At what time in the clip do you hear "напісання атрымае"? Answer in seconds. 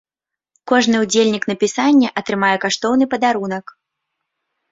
1.51-2.51